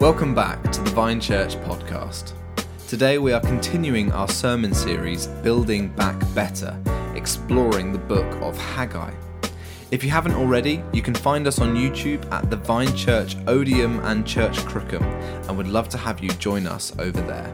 [0.00, 2.32] Welcome back to the Vine Church podcast.
[2.86, 6.78] Today we are continuing our sermon series, Building Back Better,
[7.16, 9.12] exploring the book of Haggai.
[9.90, 14.00] If you haven't already, you can find us on YouTube at the Vine Church Odiham
[14.04, 17.52] and Church Crookham, and would love to have you join us over there.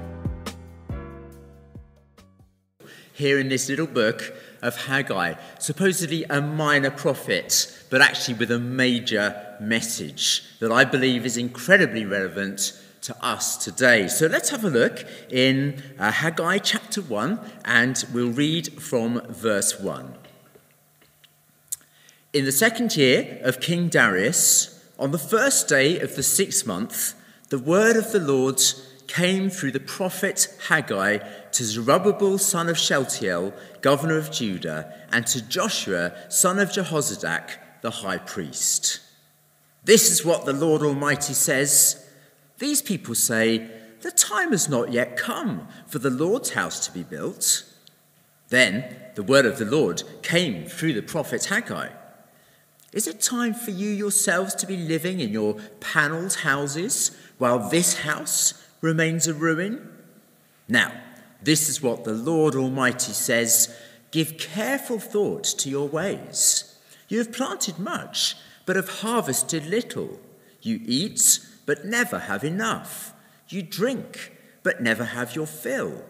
[3.15, 8.59] Here in this little book of Haggai, supposedly a minor prophet, but actually with a
[8.59, 14.09] major message that I believe is incredibly relevant to us today.
[14.09, 19.79] So let's have a look in uh, Haggai chapter 1, and we'll read from verse
[19.79, 20.15] 1.
[22.33, 27.15] In the second year of King Darius, on the first day of the sixth month,
[27.51, 28.61] the word of the Lord
[29.07, 31.19] came through the prophet Haggai
[31.53, 37.51] to Zerubbabel son of Shealtiel, governor of Judah, and to Joshua son of Jehozadak,
[37.83, 39.01] the high priest.
[39.85, 42.09] This is what the Lord Almighty says.
[42.59, 43.69] These people say,
[44.01, 47.65] The time has not yet come for the Lord's house to be built.
[48.49, 51.89] Then the word of the Lord came through the prophet Haggai.
[52.93, 58.01] Is it time for you yourselves to be living in your panelled houses while this
[58.01, 59.89] house remains a ruin?
[60.69, 60.93] Now,
[61.43, 63.77] this is what the Lord Almighty says
[64.13, 66.79] Give careful thought to your ways.
[67.09, 68.37] You have planted much,
[68.67, 70.21] but have harvested little.
[70.63, 73.13] You eat, but never have enough.
[73.49, 76.03] You drink, but never have your fill.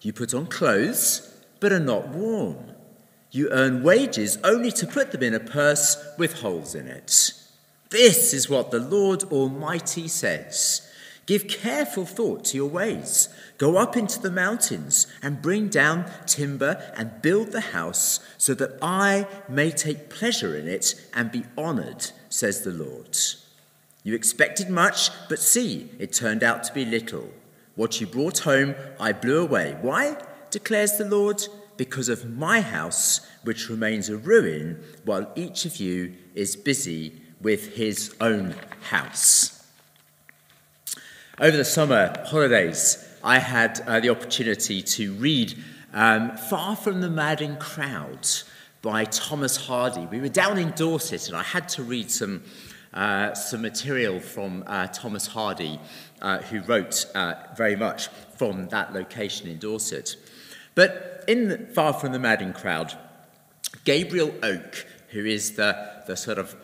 [0.00, 2.72] You put on clothes, but are not warm.
[3.30, 7.32] You earn wages only to put them in a purse with holes in it.
[7.90, 10.88] This is what the Lord Almighty says.
[11.26, 13.28] Give careful thought to your ways.
[13.56, 18.78] Go up into the mountains and bring down timber and build the house so that
[18.82, 23.16] I may take pleasure in it and be honored, says the Lord.
[24.02, 27.30] You expected much, but see, it turned out to be little.
[27.74, 29.76] What you brought home, I blew away.
[29.80, 30.18] Why?
[30.50, 31.42] declares the Lord.
[31.76, 37.74] Because of my house, which remains a ruin, while each of you is busy with
[37.74, 38.54] his own
[38.90, 39.53] house.
[41.40, 45.60] Over the summer holidays, I had uh, the opportunity to read
[45.92, 48.28] um, Far from the Madding Crowd
[48.82, 50.06] by Thomas Hardy.
[50.06, 52.44] We were down in Dorset, and I had to read some,
[52.92, 55.80] uh, some material from uh, Thomas Hardy,
[56.22, 58.06] uh, who wrote uh, very much
[58.38, 60.14] from that location in Dorset.
[60.76, 62.96] But in Far from the Madding Crowd,
[63.84, 66.54] Gabriel Oak, who is the, the sort of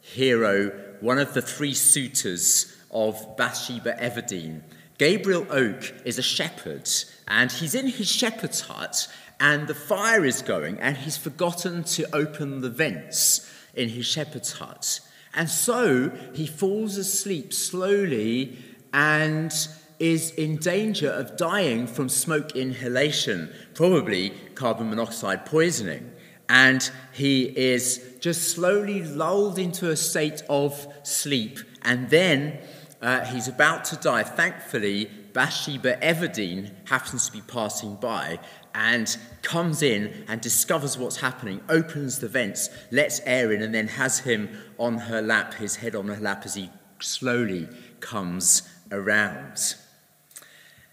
[0.00, 0.68] hero,
[1.00, 4.62] one of the three suitors of Bathsheba Everdene.
[4.98, 6.88] Gabriel Oak is a shepherd,
[7.26, 9.08] and he's in his shepherd's hut,
[9.38, 14.52] and the fire is going, and he's forgotten to open the vents in his shepherd's
[14.52, 15.00] hut.
[15.34, 18.58] And so he falls asleep slowly
[18.92, 19.52] and
[19.98, 26.10] is in danger of dying from smoke inhalation, probably carbon monoxide poisoning.
[26.48, 32.58] And he is just slowly lulled into a state of sleep, and then
[33.00, 34.22] uh, he's about to die.
[34.22, 38.38] Thankfully, Bathsheba Everdene happens to be passing by
[38.74, 43.88] and comes in and discovers what's happening, opens the vents, lets air in, and then
[43.88, 47.68] has him on her lap, his head on her lap, as he slowly
[48.00, 49.76] comes around.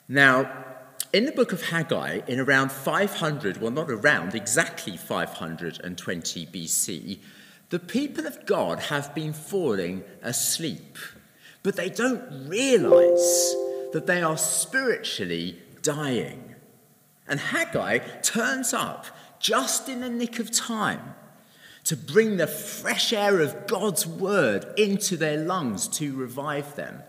[0.07, 0.65] Now,
[1.11, 7.19] in the book of Haggai, in around 500, well, not around, exactly 520 BC,
[7.69, 10.97] the people of God have been falling asleep
[11.63, 13.55] but they don't realize
[13.93, 16.55] that they are spiritually dying.
[17.27, 19.05] And Haggai turns up
[19.39, 21.15] just in the nick of time
[21.83, 27.01] to bring the fresh air of God's word into their lungs to revive them.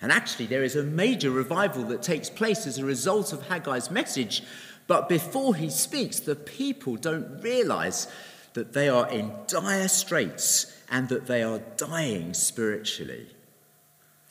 [0.00, 3.90] And actually, there is a major revival that takes place as a result of Haggai's
[3.90, 4.44] message.
[4.86, 8.06] But before he speaks, the people don't realize
[8.54, 13.26] that they are in dire straits and that they are dying spiritually.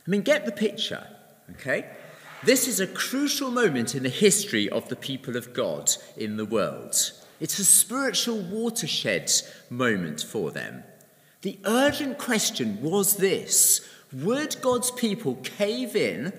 [0.08, 1.06] I mean, get the picture,
[1.52, 1.90] okay?
[2.44, 6.46] This is a crucial moment in the history of the people of God in the
[6.46, 6.96] world.
[7.42, 9.32] It's a spiritual watershed
[9.70, 10.84] moment for them.
[11.42, 16.32] The urgent question was this Would God's people cave in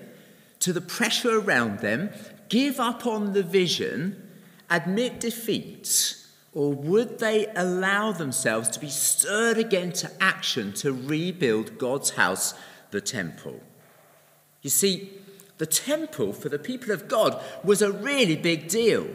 [0.59, 2.09] to the pressure around them,
[2.49, 4.29] give up on the vision,
[4.69, 6.15] admit defeat,
[6.53, 12.55] or would they allow themselves to be stirred again to action to rebuild God's house
[12.91, 13.61] the temple.
[14.61, 15.11] You see,
[15.57, 19.07] the temple for the people of God was a really big deal.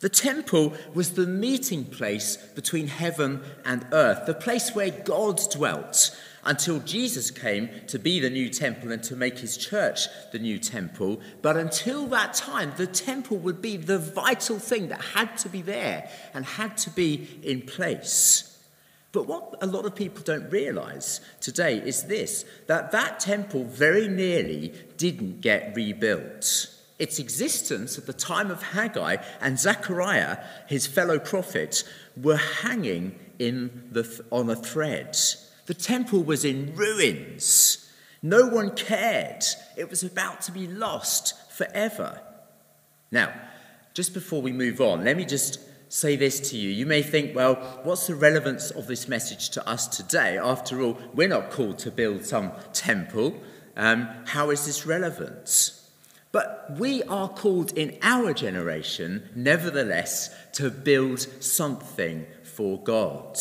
[0.00, 6.16] The temple was the meeting place between heaven and earth, the place where God dwelt
[6.44, 10.58] until Jesus came to be the new temple and to make his church the new
[10.58, 11.20] temple.
[11.40, 15.62] But until that time, the temple would be the vital thing that had to be
[15.62, 18.51] there and had to be in place.
[19.12, 24.08] But what a lot of people don't realize today is this that that temple very
[24.08, 26.68] nearly didn't get rebuilt.
[26.98, 31.84] Its existence at the time of Haggai and Zechariah, his fellow prophet,
[32.16, 35.16] were hanging in the, on a thread.
[35.66, 37.90] The temple was in ruins.
[38.22, 39.44] No one cared.
[39.76, 42.20] It was about to be lost forever.
[43.10, 43.32] Now,
[43.94, 45.58] just before we move on, let me just
[45.92, 46.70] say this to you.
[46.70, 50.38] You may think, well, what's the relevance of this message to us today?
[50.38, 53.34] After all, we're not called to build some temple.
[53.76, 55.72] Um, how is this relevant?
[56.32, 63.38] But we are called in our generation, nevertheless, to build something for God.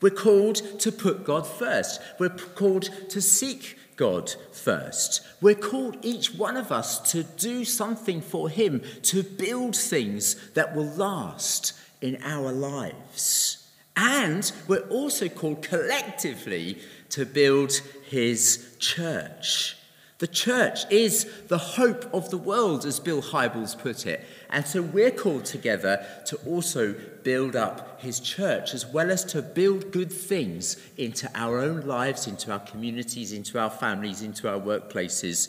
[0.00, 2.00] We're called to put God first.
[2.18, 5.20] We're called to seek God first.
[5.40, 10.74] We're called, each one of us, to do something for Him, to build things that
[10.74, 13.64] will last in our lives.
[13.96, 19.76] And we're also called collectively to build His church.
[20.22, 24.24] The church is the hope of the world, as Bill Hybels put it.
[24.50, 29.42] And so we're called together to also build up his church, as well as to
[29.42, 34.60] build good things into our own lives, into our communities, into our families, into our
[34.60, 35.48] workplaces,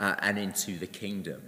[0.00, 1.42] uh, and into the kingdom.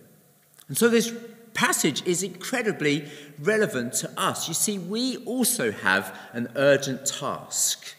[0.68, 1.14] And so this
[1.54, 3.08] passage is incredibly
[3.40, 4.48] relevant to us.
[4.48, 7.94] You see, we also have an urgent task.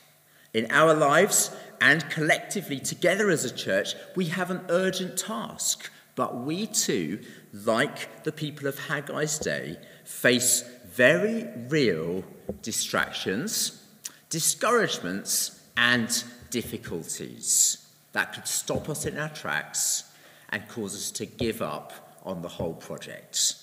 [0.53, 1.51] In our lives,
[1.81, 5.91] and collectively, together as a church, we have an urgent task.
[6.15, 7.19] But we too,
[7.53, 12.24] like the people of Haggai's day, face very real
[12.63, 13.83] distractions,
[14.29, 20.06] discouragements, and difficulties that could stop us in our tracks
[20.50, 23.56] and cause us to give up on the whole project.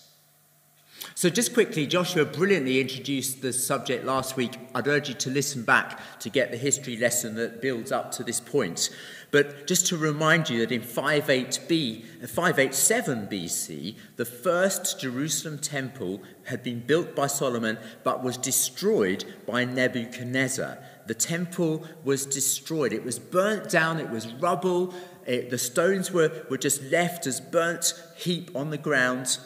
[1.15, 4.56] So, just quickly, Joshua brilliantly introduced the subject last week.
[4.75, 8.25] I'd urge you to listen back to get the history lesson that builds up to
[8.25, 8.91] this point.
[9.31, 16.23] But just to remind you that in 58b, uh, 587 BC, the first Jerusalem temple
[16.45, 20.79] had been built by Solomon but was destroyed by Nebuchadnezzar.
[21.07, 24.95] The temple was destroyed, it was burnt down, it was rubble,
[25.27, 29.39] it, the stones were, were just left as burnt heap on the ground.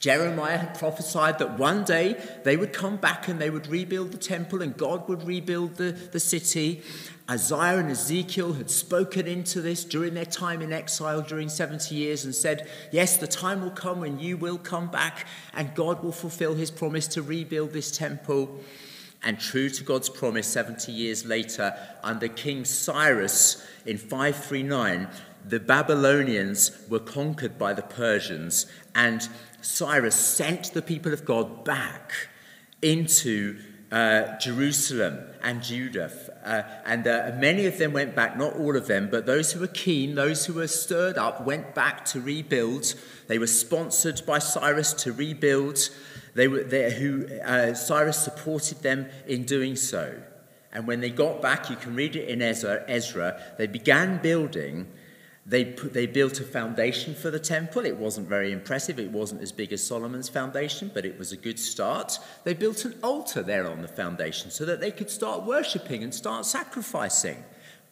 [0.00, 4.18] Jeremiah had prophesied that one day they would come back and they would rebuild the
[4.18, 6.82] temple and God would rebuild the, the city.
[7.30, 12.24] Isaiah and Ezekiel had spoken into this during their time in exile during 70 years
[12.24, 16.12] and said, Yes, the time will come when you will come back and God will
[16.12, 18.58] fulfill his promise to rebuild this temple.
[19.22, 25.08] And true to God's promise, 70 years later, under King Cyrus in 539,
[25.46, 29.28] the Babylonians were conquered by the Persians and
[29.62, 32.12] Cyrus sent the people of God back
[32.82, 33.58] into
[33.92, 36.10] uh, Jerusalem and Judah.
[36.44, 39.60] Uh, and uh, many of them went back, not all of them, but those who
[39.60, 42.94] were keen, those who were stirred up, went back to rebuild.
[43.26, 45.78] They were sponsored by Cyrus to rebuild.
[46.34, 50.22] They were there who uh, Cyrus supported them in doing so.
[50.72, 54.86] And when they got back, you can read it in Ezra, Ezra they began building
[55.46, 57.84] they, put, they built a foundation for the temple.
[57.84, 58.98] It wasn't very impressive.
[58.98, 62.18] It wasn't as big as Solomon's foundation, but it was a good start.
[62.44, 66.14] They built an altar there on the foundation so that they could start worshipping and
[66.14, 67.42] start sacrificing.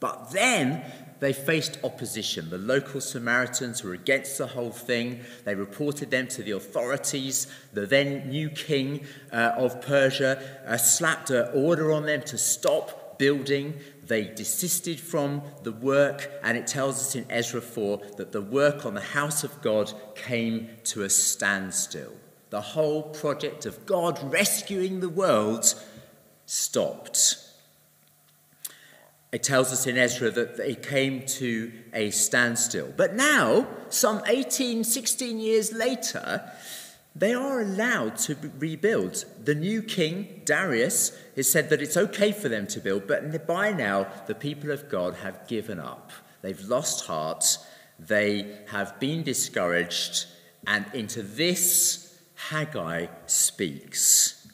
[0.01, 0.85] But then
[1.21, 2.51] they faced opposition.
[2.51, 5.21] The local Samaritans were against the whole thing.
[5.45, 7.49] They reported them to the authorities.
[7.73, 13.19] The then new king uh, of Persia uh, slapped an order on them to stop
[13.19, 13.75] building.
[14.09, 18.87] They desisted from the work, and it tells us in Ezra 4 that the work
[18.87, 22.15] on the house of God came to a standstill.
[22.49, 25.75] The whole project of God rescuing the world
[26.47, 27.37] stopped.
[29.31, 32.95] It tells us in Ezra that it came to a standstill.
[32.97, 36.51] But now, some 18, 16 years later,
[37.19, 39.25] they are allowed to rebuild.
[39.43, 43.73] The new king, Darius, has said that it's okay for them to build, but by
[43.73, 46.13] now the people of God have given up.
[46.43, 47.59] They've lost heart,
[47.99, 50.27] they have been discouraged,
[50.67, 52.17] and into this
[52.51, 54.47] Haggai speaks.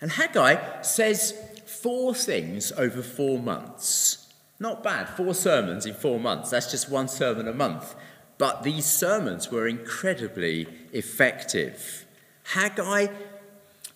[0.00, 1.34] And Haggai says
[1.64, 4.28] four things over four months.
[4.58, 6.50] Not bad, four sermons in four months.
[6.50, 7.94] That's just one sermon a month.
[8.36, 12.04] But these sermons were incredibly effective.
[12.52, 13.06] Haggai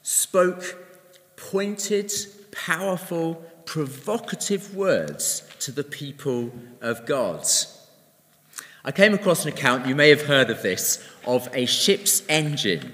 [0.02, 0.76] spoke
[1.37, 2.12] pointed,
[2.52, 3.34] powerful,
[3.64, 7.44] provocative words to the people of God.
[8.84, 12.92] I came across an account, you may have heard of this, of a ship's engine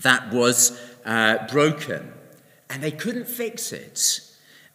[0.00, 2.12] that was uh, broken
[2.70, 4.20] and they couldn't fix it.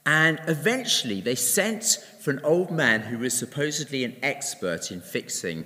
[0.06, 5.66] And eventually they sent for an old man who was supposedly an expert in fixing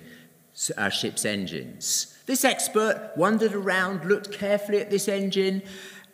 [0.77, 2.10] uh, ship's engines.
[2.25, 5.63] This expert wandered around, looked carefully at this engine,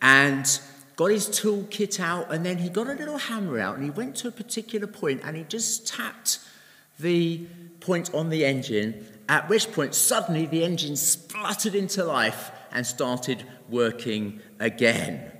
[0.00, 0.60] and
[0.96, 4.16] got his toolkit out, and then he got a little hammer out and he went
[4.16, 6.40] to a particular point and he just tapped
[6.98, 7.46] the
[7.78, 13.44] point on the engine, at which point suddenly the engine spluttered into life and started
[13.68, 15.30] working again.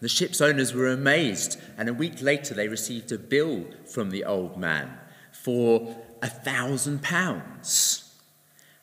[0.00, 4.24] The ship's owners were amazed, and a week later they received a bill from the
[4.24, 4.90] old man
[5.30, 8.14] for a thousand pounds.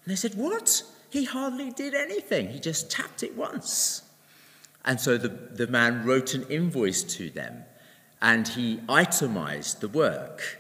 [0.03, 0.83] And they said, What?
[1.09, 4.03] He hardly did anything, he just tapped it once.
[4.85, 7.63] And so the, the man wrote an invoice to them
[8.21, 10.59] and he itemized the work.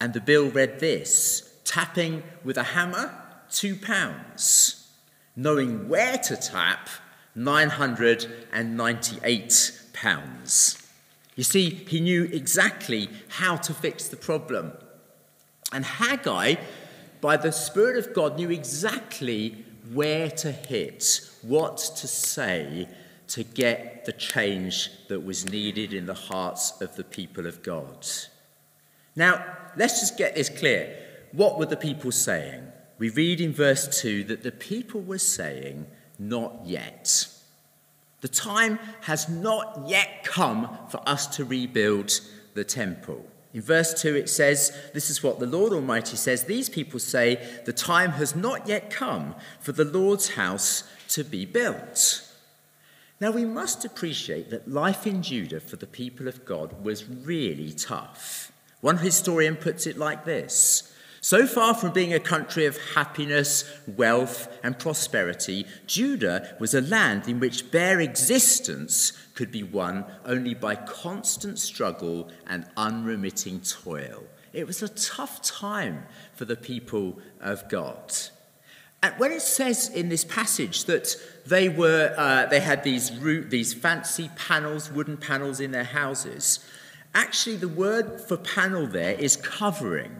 [0.00, 3.14] And the bill read this tapping with a hammer,
[3.50, 4.78] two pounds.
[5.34, 6.90] Knowing where to tap,
[7.34, 10.86] 998 pounds.
[11.34, 14.72] You see, he knew exactly how to fix the problem.
[15.72, 16.56] And Haggai,
[17.22, 22.88] by the Spirit of God, knew exactly where to hit, what to say
[23.28, 28.06] to get the change that was needed in the hearts of the people of God.
[29.16, 29.44] Now,
[29.76, 30.96] let's just get this clear.
[31.32, 32.62] What were the people saying?
[32.98, 35.86] We read in verse 2 that the people were saying,
[36.18, 37.26] Not yet.
[38.20, 42.20] The time has not yet come for us to rebuild
[42.54, 43.26] the temple.
[43.54, 46.44] In verse 2, it says, This is what the Lord Almighty says.
[46.44, 51.44] These people say, The time has not yet come for the Lord's house to be
[51.44, 52.28] built.
[53.20, 57.72] Now, we must appreciate that life in Judah for the people of God was really
[57.72, 58.50] tough.
[58.80, 60.91] One historian puts it like this
[61.24, 67.28] so far from being a country of happiness, wealth, and prosperity, Judah was a land
[67.28, 74.24] in which bare existence could be won only by constant struggle and unremitting toil.
[74.52, 78.12] It was a tough time for the people of God.
[79.00, 81.14] And when it says in this passage that
[81.46, 86.58] they were, uh, they had these, root, these fancy panels, wooden panels in their houses,
[87.14, 90.16] actually the word for panel there is covering.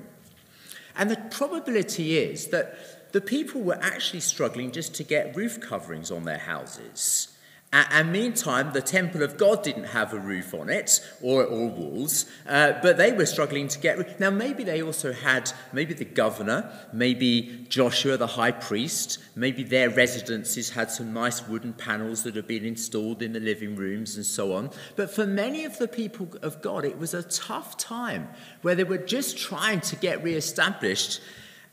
[0.97, 6.11] And the probability is that the people were actually struggling just to get roof coverings
[6.11, 7.29] on their houses.
[7.75, 12.27] And meantime, the temple of God didn't have a roof on it or, or walls,
[12.47, 14.21] uh, but they were struggling to get.
[14.21, 19.89] Now, maybe they also had, maybe the governor, maybe Joshua, the high priest, maybe their
[19.89, 24.27] residences had some nice wooden panels that had been installed in the living rooms and
[24.27, 24.69] so on.
[24.95, 28.29] But for many of the people of God, it was a tough time
[28.61, 31.23] where they were just trying to get reestablished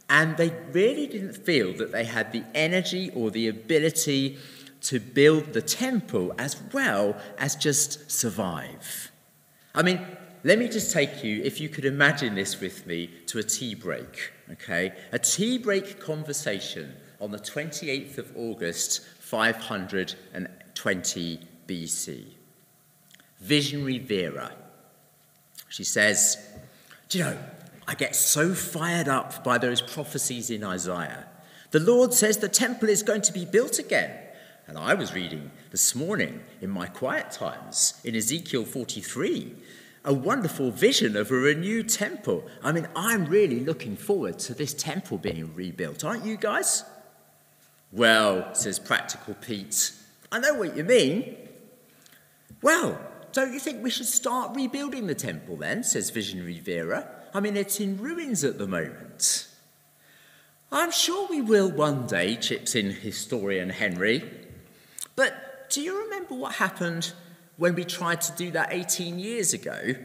[0.10, 4.40] and they really didn't feel that they had the energy or the ability
[4.82, 9.12] to build the temple as well as just survive.
[9.76, 10.06] I mean,
[10.44, 13.76] let me just take you, if you could imagine this with me, to a tea
[13.76, 14.94] break, okay?
[15.12, 22.24] A tea break conversation on the 28th of August, 520 BC.
[23.42, 24.54] Visionary Vera.
[25.68, 26.38] She says,
[27.10, 27.38] Do you know,
[27.88, 31.26] I get so fired up by those prophecies in Isaiah.
[31.72, 34.12] The Lord says the temple is going to be built again.
[34.70, 39.56] And I was reading this morning in my quiet times in Ezekiel 43
[40.06, 42.46] a wonderful vision of a renewed temple.
[42.64, 46.84] I mean, I'm really looking forward to this temple being rebuilt, aren't you guys?
[47.92, 49.92] Well, says Practical Pete,
[50.32, 51.36] I know what you mean.
[52.62, 55.84] Well, don't you think we should start rebuilding the temple then?
[55.84, 57.08] says Visionary Vera.
[57.34, 59.48] I mean, it's in ruins at the moment.
[60.72, 64.39] I'm sure we will one day, chips in historian Henry.
[65.20, 67.12] But do you remember what happened
[67.58, 69.96] when we tried to do that 18 years ago?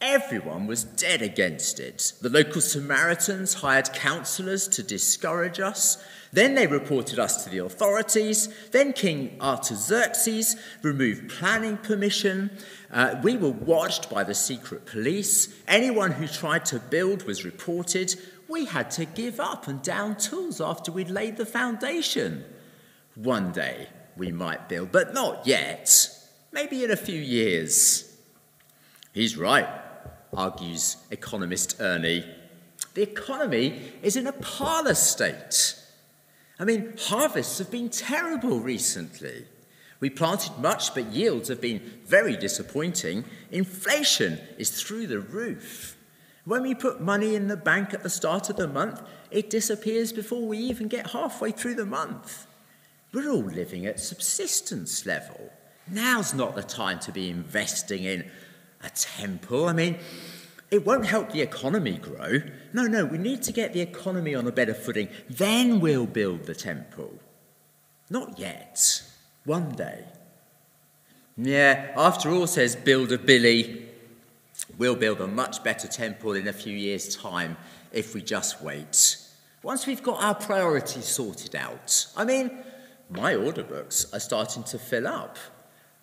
[0.00, 2.14] Everyone was dead against it.
[2.22, 6.02] The local Samaritans hired counselors to discourage us.
[6.32, 8.48] Then they reported us to the authorities.
[8.70, 12.50] Then King Artaxerxes removed planning permission.
[12.90, 15.54] Uh, we were watched by the secret police.
[15.68, 18.14] Anyone who tried to build was reported.
[18.48, 22.46] We had to give up and down tools after we'd laid the foundation.
[23.16, 26.10] One day, we might build, but not yet.
[26.52, 28.16] Maybe in a few years.
[29.12, 29.68] He's right,
[30.34, 32.24] argues economist Ernie.
[32.94, 35.74] The economy is in a parlor state.
[36.58, 39.46] I mean, harvests have been terrible recently.
[40.00, 43.24] We planted much, but yields have been very disappointing.
[43.50, 45.96] Inflation is through the roof.
[46.44, 50.12] When we put money in the bank at the start of the month, it disappears
[50.12, 52.45] before we even get halfway through the month.
[53.16, 55.50] We're all living at subsistence level.
[55.90, 58.30] Now's not the time to be investing in
[58.84, 59.70] a temple.
[59.70, 59.96] I mean,
[60.70, 62.42] it won't help the economy grow.
[62.74, 65.08] No, no, we need to get the economy on a better footing.
[65.30, 67.18] Then we'll build the temple.
[68.10, 69.02] Not yet.
[69.46, 70.04] One day.
[71.38, 73.88] Yeah, after all, says Builder Billy,
[74.76, 77.56] we'll build a much better temple in a few years' time
[77.92, 79.16] if we just wait.
[79.62, 82.08] Once we've got our priorities sorted out.
[82.14, 82.62] I mean,
[83.08, 85.38] my order books are starting to fill up.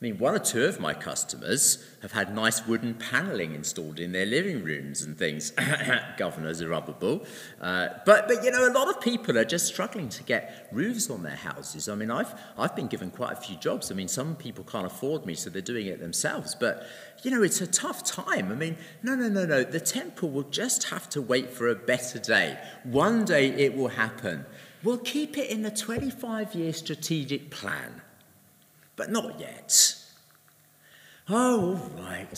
[0.03, 4.11] I mean, one or two of my customers have had nice wooden panelling installed in
[4.11, 5.53] their living rooms and things.
[6.17, 7.23] Governor Zerubbabel.
[7.61, 11.09] Uh, but, but, you know, a lot of people are just struggling to get roofs
[11.09, 11.87] on their houses.
[11.87, 13.93] I mean, I've, I've been given quite a few jobs.
[13.93, 16.53] I mean, some people can't afford me, so they're doing it themselves.
[16.53, 16.85] But,
[17.21, 18.51] you know, it's a tough time.
[18.51, 19.63] I mean, no, no, no, no.
[19.63, 22.57] The temple will just have to wait for a better day.
[22.83, 24.45] One day it will happen.
[24.83, 28.01] We'll keep it in the 25 year strategic plan
[28.95, 29.95] but not yet.
[31.29, 32.37] Oh, all right,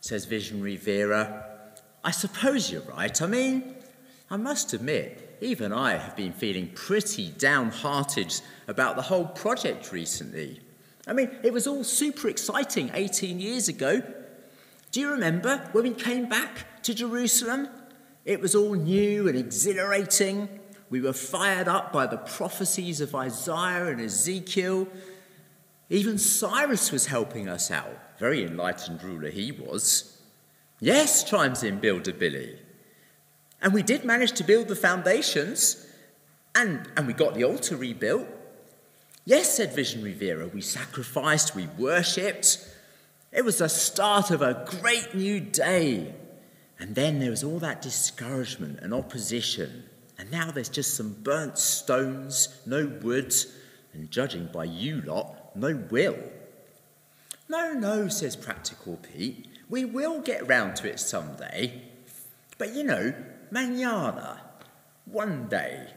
[0.00, 1.46] says visionary Vera.
[2.04, 3.20] I suppose you're right.
[3.22, 3.76] I mean,
[4.30, 10.60] I must admit, even I have been feeling pretty downhearted about the whole project recently.
[11.06, 14.02] I mean, it was all super exciting 18 years ago.
[14.90, 17.68] Do you remember when we came back to Jerusalem?
[18.24, 20.60] It was all new and exhilarating.
[20.92, 24.86] We were fired up by the prophecies of Isaiah and Ezekiel.
[25.88, 28.18] Even Cyrus was helping us out.
[28.18, 30.20] Very enlightened ruler he was.
[30.80, 32.58] Yes, chimes in Builder Billy.
[33.62, 35.86] And we did manage to build the foundations,
[36.54, 38.28] and, and we got the altar rebuilt.
[39.24, 42.68] Yes, said Visionary Vera, we sacrificed, we worshipped.
[43.32, 46.14] It was the start of a great new day.
[46.78, 49.84] And then there was all that discouragement and opposition.
[50.22, 53.34] And now there's just some burnt stones, no wood,
[53.92, 56.16] and judging by you lot, no will.
[57.48, 59.48] No, no, says Practical Pete.
[59.68, 61.82] We will get round to it someday.
[62.56, 63.12] But you know,
[63.50, 64.42] manana,
[65.06, 65.88] one day.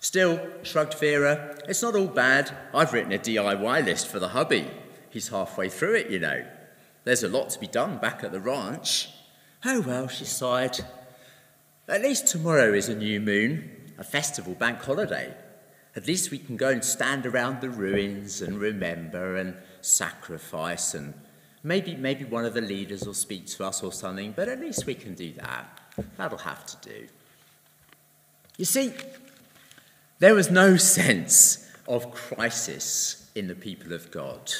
[0.00, 2.50] Still, shrugged Vera, it's not all bad.
[2.74, 4.68] I've written a DIY list for the hubby.
[5.10, 6.44] He's halfway through it, you know.
[7.04, 9.10] There's a lot to be done back at the ranch.
[9.64, 10.80] Oh well, she sighed.
[11.88, 15.32] At least tomorrow is a new moon, a festival bank holiday.
[15.94, 21.14] At least we can go and stand around the ruins and remember and sacrifice and
[21.62, 24.84] maybe maybe one of the leaders will speak to us or something, but at least
[24.84, 25.80] we can do that.
[26.16, 27.06] That'll have to do.
[28.58, 28.92] You see,
[30.18, 34.52] there was no sense of crisis in the people of God.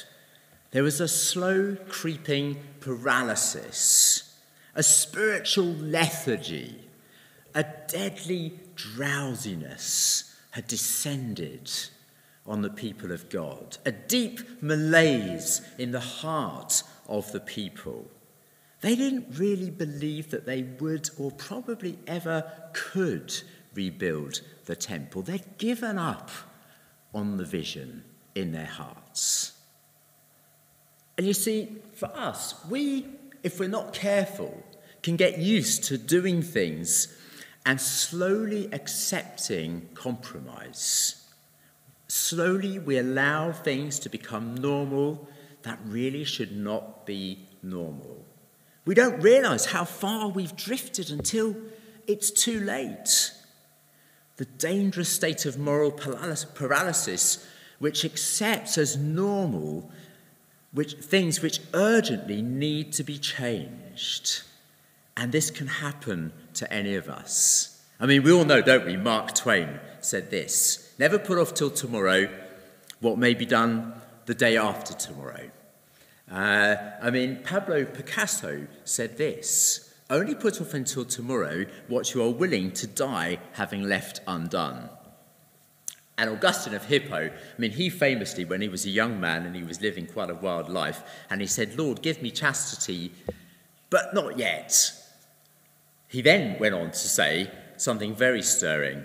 [0.70, 4.38] There was a slow creeping paralysis,
[4.76, 6.85] a spiritual lethargy,
[7.56, 11.70] a deadly drowsiness had descended
[12.46, 18.08] on the people of God, a deep malaise in the heart of the people.
[18.82, 23.34] They didn't really believe that they would or probably ever could
[23.74, 25.22] rebuild the temple.
[25.22, 26.30] They'd given up
[27.14, 29.54] on the vision in their hearts.
[31.16, 33.06] And you see, for us, we,
[33.42, 34.62] if we're not careful,
[35.02, 37.16] can get used to doing things
[37.66, 41.26] and slowly accepting compromise.
[42.06, 45.28] Slowly, we allow things to become normal
[45.62, 48.24] that really should not be normal.
[48.84, 51.56] We don't realize how far we've drifted until
[52.06, 53.32] it's too late.
[54.36, 57.44] The dangerous state of moral paralysis,
[57.80, 59.90] which accepts as normal
[60.72, 64.42] which, things which urgently need to be changed.
[65.16, 67.82] And this can happen to any of us.
[67.98, 68.96] I mean, we all know, don't we?
[68.96, 72.28] Mark Twain said this Never put off till tomorrow
[73.00, 73.94] what may be done
[74.26, 75.50] the day after tomorrow.
[76.30, 82.30] Uh, I mean, Pablo Picasso said this Only put off until tomorrow what you are
[82.30, 84.90] willing to die having left undone.
[86.18, 89.54] And Augustine of Hippo, I mean, he famously, when he was a young man and
[89.54, 93.12] he was living quite a wild life, and he said, Lord, give me chastity,
[93.90, 94.92] but not yet.
[96.08, 99.04] He then went on to say something very stirring.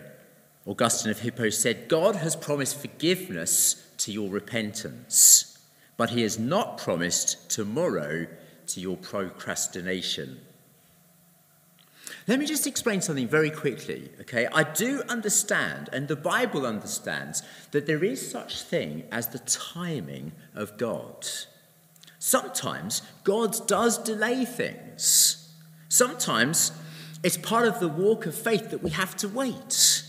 [0.66, 5.60] Augustine of Hippo said, God has promised forgiveness to your repentance,
[5.98, 8.28] but he has not promised tomorrow
[8.68, 10.40] to your procrastination.
[12.28, 14.48] Let me just explain something very quickly, okay?
[14.54, 20.34] I do understand, and the Bible understands, that there is such thing as the timing
[20.54, 21.28] of God.
[22.20, 25.52] Sometimes God does delay things.
[25.90, 26.72] Sometimes
[27.24, 30.04] it's part of the walk of faith that we have to wait.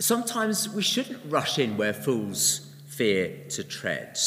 [0.00, 4.18] Sometimes we shouldn't rush in where fools fear to tread.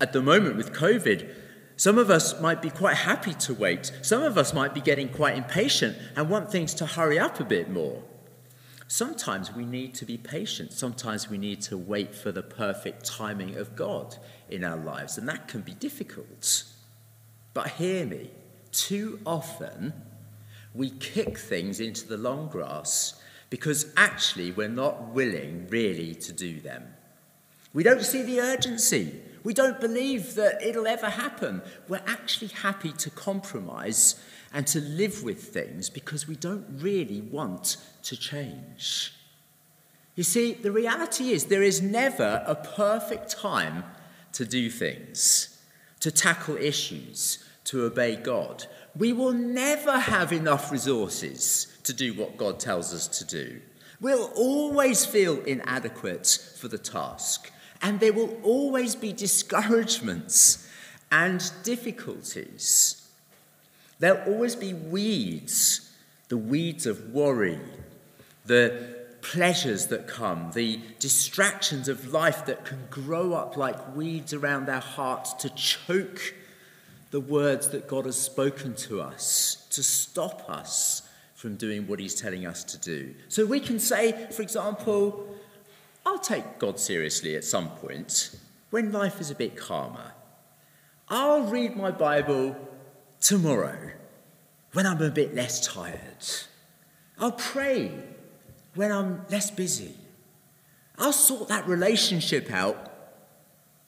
[0.00, 1.28] At the moment with COVID,
[1.76, 3.92] some of us might be quite happy to wait.
[4.02, 7.44] Some of us might be getting quite impatient and want things to hurry up a
[7.44, 8.02] bit more.
[8.88, 10.72] Sometimes we need to be patient.
[10.72, 14.16] Sometimes we need to wait for the perfect timing of God
[14.50, 16.64] in our lives, and that can be difficult.
[17.54, 18.30] But hear me,
[18.72, 19.92] too often
[20.74, 26.60] we kick things into the long grass because actually we're not willing really to do
[26.60, 26.82] them.
[27.74, 29.20] We don't see the urgency.
[29.44, 31.62] We don't believe that it'll ever happen.
[31.88, 34.14] We're actually happy to compromise
[34.54, 39.12] and to live with things because we don't really want to change.
[40.14, 43.84] You see, the reality is there is never a perfect time
[44.32, 45.58] to do things,
[46.00, 48.66] to tackle issues, to obey God.
[48.96, 53.60] We will never have enough resources to do what God tells us to do.
[54.00, 57.50] We'll always feel inadequate for the task.
[57.80, 60.68] And there will always be discouragements
[61.10, 63.08] and difficulties.
[63.98, 65.92] There'll always be weeds
[66.32, 67.60] the weeds of worry,
[68.46, 68.88] the
[69.20, 74.80] pleasures that come, the distractions of life that can grow up like weeds around our
[74.80, 76.32] hearts to choke
[77.12, 81.02] the words that God has spoken to us, to stop us
[81.34, 83.14] from doing what He's telling us to do.
[83.28, 85.28] So we can say, for example,
[86.06, 88.34] I'll take God seriously at some point
[88.70, 90.12] when life is a bit calmer.
[91.08, 92.56] I'll read my Bible
[93.20, 93.90] tomorrow
[94.72, 96.24] when I'm a bit less tired.
[97.18, 97.92] I'll pray
[98.74, 99.94] when I'm less busy.
[100.96, 102.90] I'll sort that relationship out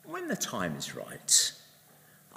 [0.05, 1.53] when the time is right.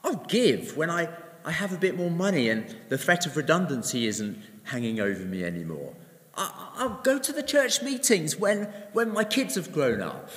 [0.08, 1.10] I'll give when I,
[1.43, 5.43] I have a bit more money and the threat of redundancy isn't hanging over me
[5.43, 5.93] anymore.
[6.34, 10.30] I'll go to the church meetings when, when my kids have grown up,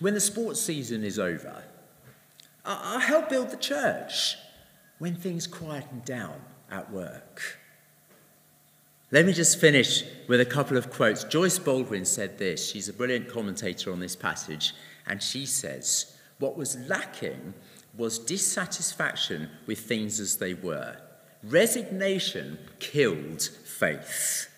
[0.00, 1.64] when the sports season is over.
[2.64, 4.36] I'll help build the church
[4.98, 7.58] when things quieten down at work.
[9.10, 11.24] Let me just finish with a couple of quotes.
[11.24, 12.70] Joyce Baldwin said this.
[12.70, 14.72] She's a brilliant commentator on this passage,
[15.06, 17.52] and she says, What was lacking
[17.98, 20.96] was dissatisfaction with things as they were.
[21.42, 24.48] Resignation killed faith.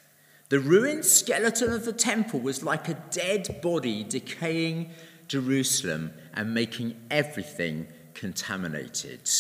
[0.51, 4.91] The ruined skeleton of the temple was like a dead body decaying
[5.27, 9.31] Jerusalem and making everything contaminated.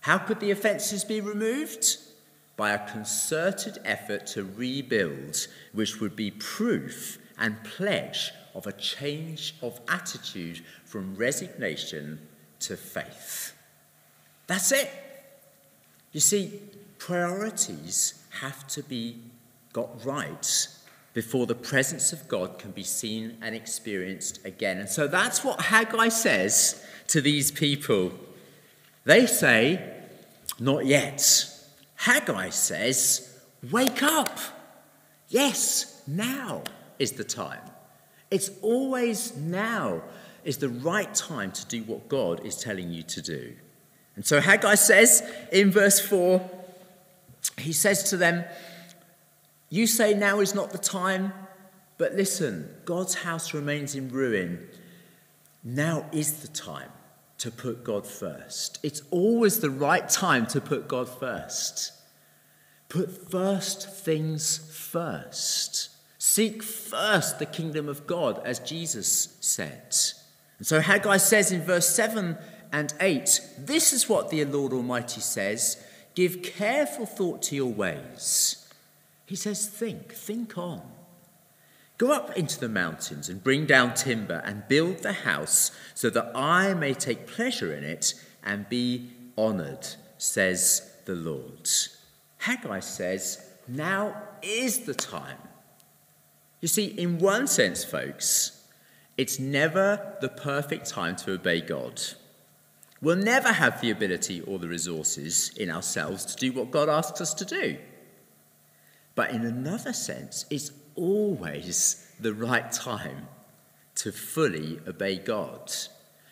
[0.00, 1.98] How could the offences be removed?
[2.56, 9.54] By a concerted effort to rebuild, which would be proof and pledge of a change
[9.62, 12.18] of attitude from resignation
[12.62, 13.54] to faith.
[14.46, 14.90] That's it.
[16.12, 16.60] You see,
[16.98, 19.16] priorities have to be
[19.72, 20.68] got right
[21.14, 24.78] before the presence of God can be seen and experienced again.
[24.78, 28.12] And so that's what Haggai says to these people.
[29.04, 29.94] They say,
[30.58, 31.48] Not yet.
[31.96, 33.38] Haggai says,
[33.70, 34.38] Wake up.
[35.28, 36.62] Yes, now
[36.98, 37.60] is the time.
[38.30, 40.02] It's always now
[40.44, 43.54] is the right time to do what God is telling you to do.
[44.16, 46.50] And so Haggai says in verse 4,
[47.58, 48.44] he says to them,
[49.70, 51.32] you say now is not the time,
[51.96, 54.68] but listen, God's house remains in ruin.
[55.64, 56.90] Now is the time
[57.38, 58.78] to put God first.
[58.82, 61.92] It's always the right time to put God first.
[62.88, 65.88] Put first things first.
[66.18, 69.96] Seek first the kingdom of God, as Jesus said.
[70.62, 72.38] And so Haggai says in verse 7
[72.70, 78.72] and 8 this is what the Lord Almighty says Give careful thought to your ways.
[79.26, 80.82] He says, Think, think on.
[81.98, 86.30] Go up into the mountains and bring down timber and build the house so that
[86.32, 91.68] I may take pleasure in it and be honored, says the Lord.
[92.38, 95.38] Haggai says, Now is the time.
[96.60, 98.61] You see, in one sense, folks,
[99.22, 102.02] it's never the perfect time to obey God.
[103.00, 107.20] We'll never have the ability or the resources in ourselves to do what God asks
[107.20, 107.78] us to do.
[109.14, 113.28] But in another sense, it's always the right time
[113.94, 115.72] to fully obey God.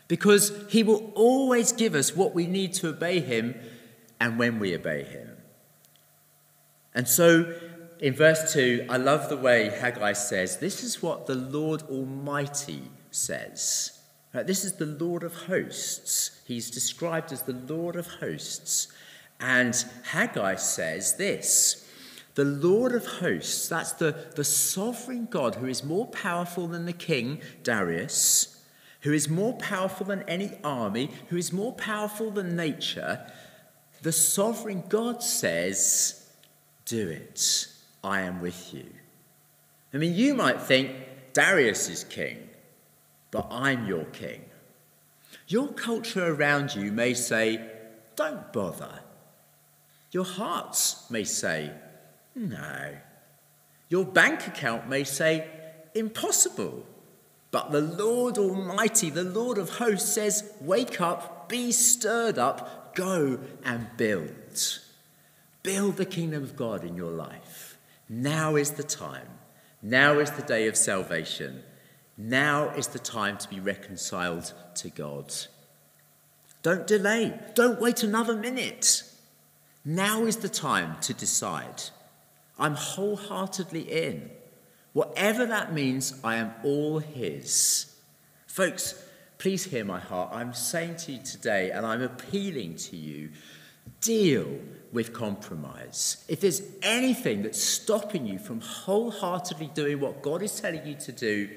[0.08, 3.54] Because He will always give us what we need to obey Him
[4.18, 5.36] and when we obey Him.
[6.92, 7.54] And so
[8.00, 12.82] in verse 2, I love the way Haggai says, This is what the Lord Almighty
[13.10, 13.98] says.
[14.32, 16.40] Right, this is the Lord of hosts.
[16.46, 18.88] He's described as the Lord of hosts.
[19.38, 21.86] And Haggai says this
[22.36, 26.92] the Lord of hosts, that's the, the sovereign God who is more powerful than the
[26.92, 28.62] king, Darius,
[29.00, 33.26] who is more powerful than any army, who is more powerful than nature.
[34.02, 36.30] The sovereign God says,
[36.84, 37.66] Do it.
[38.02, 38.86] I am with you.
[39.92, 40.92] I mean, you might think
[41.32, 42.48] Darius is king,
[43.30, 44.44] but I'm your king.
[45.48, 47.60] Your culture around you may say,
[48.16, 49.00] Don't bother.
[50.12, 51.72] Your hearts may say,
[52.34, 52.96] No.
[53.88, 55.46] Your bank account may say,
[55.94, 56.86] Impossible.
[57.50, 63.40] But the Lord Almighty, the Lord of hosts, says, Wake up, be stirred up, go
[63.64, 64.78] and build.
[65.62, 67.69] Build the kingdom of God in your life.
[68.12, 69.28] Now is the time.
[69.82, 71.62] Now is the day of salvation.
[72.18, 75.32] Now is the time to be reconciled to God.
[76.62, 77.38] Don't delay.
[77.54, 79.04] Don't wait another minute.
[79.84, 81.84] Now is the time to decide.
[82.58, 84.32] I'm wholeheartedly in.
[84.92, 87.94] Whatever that means, I am all His.
[88.48, 89.00] Folks,
[89.38, 90.30] please hear my heart.
[90.32, 93.30] I'm saying to you today, and I'm appealing to you
[94.00, 94.58] deal
[94.92, 96.24] with compromise.
[96.28, 101.12] If there's anything that's stopping you from wholeheartedly doing what God is telling you to
[101.12, 101.48] do,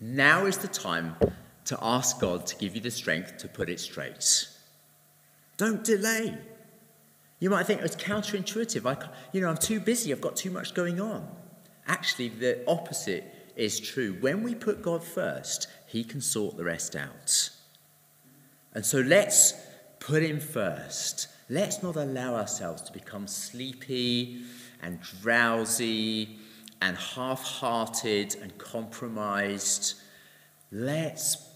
[0.00, 1.16] now is the time
[1.66, 4.48] to ask God to give you the strength to put it straight.
[5.56, 6.38] Don't delay.
[7.38, 8.86] You might think it's counterintuitive.
[8.86, 10.12] I, you know, I'm too busy.
[10.12, 11.28] I've got too much going on.
[11.86, 13.24] Actually, the opposite
[13.56, 14.16] is true.
[14.20, 17.50] When we put God first, He can sort the rest out.
[18.74, 19.54] And so let's
[19.98, 21.28] put Him first.
[21.52, 24.42] Let's not allow ourselves to become sleepy
[24.80, 26.38] and drowsy
[26.80, 29.94] and half hearted and compromised.
[30.70, 31.48] Let's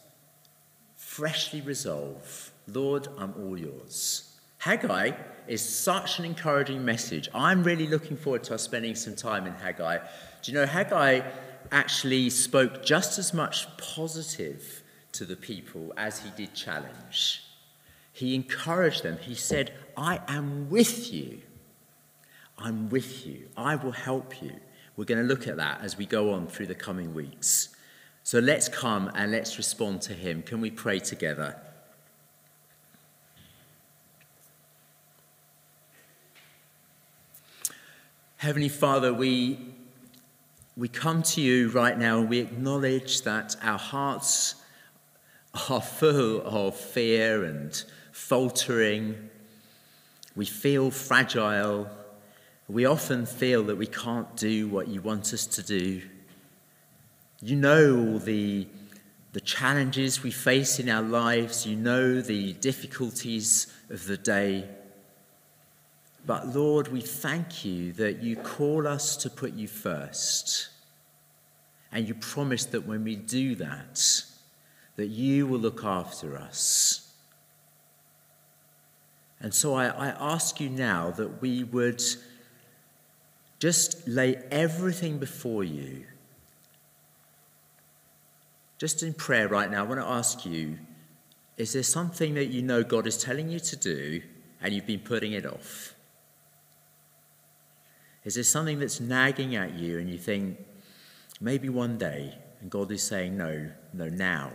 [0.96, 4.36] freshly resolve Lord, I'm all yours.
[4.58, 5.12] Haggai
[5.46, 7.28] is such an encouraging message.
[7.34, 9.98] I'm really looking forward to us spending some time in Haggai.
[10.42, 11.20] Do you know, Haggai
[11.70, 17.42] actually spoke just as much positive to the people as he did challenge.
[18.14, 19.18] He encouraged them.
[19.18, 21.42] He said, I am with you.
[22.56, 23.48] I'm with you.
[23.56, 24.52] I will help you.
[24.96, 27.70] We're going to look at that as we go on through the coming weeks.
[28.22, 30.42] So let's come and let's respond to him.
[30.42, 31.56] Can we pray together?
[38.36, 39.58] Heavenly Father, we,
[40.76, 44.54] we come to you right now and we acknowledge that our hearts
[45.68, 49.28] are full of fear and faltering.
[50.36, 51.90] We feel fragile.
[52.68, 56.00] We often feel that we can't do what you want us to do.
[57.42, 58.68] You know all the,
[59.32, 64.68] the challenges we face in our lives, you know the difficulties of the day.
[66.24, 70.68] But Lord, we thank you that you call us to put you first.
[71.90, 74.22] And you promise that when we do that,
[74.94, 77.03] that you will look after us.
[79.44, 82.02] And so I, I ask you now that we would
[83.58, 86.06] just lay everything before you.
[88.78, 90.78] Just in prayer right now, I want to ask you
[91.58, 94.22] is there something that you know God is telling you to do
[94.62, 95.94] and you've been putting it off?
[98.24, 100.56] Is there something that's nagging at you and you think,
[101.38, 104.52] maybe one day, and God is saying, no, no, now?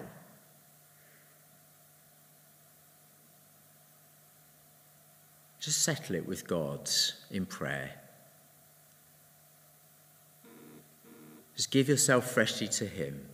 [5.60, 6.90] Just settle it with God
[7.30, 7.92] in prayer.
[11.56, 13.26] Just give yourself freshly to Him.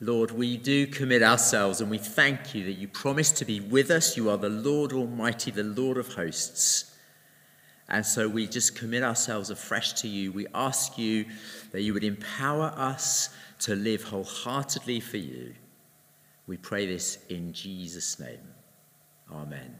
[0.00, 3.90] Lord, we do commit ourselves and we thank you that you promise to be with
[3.90, 4.16] us.
[4.16, 6.96] You are the Lord Almighty, the Lord of hosts.
[7.88, 10.32] And so we just commit ourselves afresh to you.
[10.32, 11.26] We ask you
[11.72, 13.30] that you would empower us
[13.60, 15.54] to live wholeheartedly for you.
[16.46, 18.40] We pray this in Jesus' name.
[19.30, 19.78] Amen.